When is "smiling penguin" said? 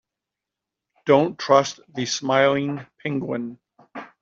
2.07-3.59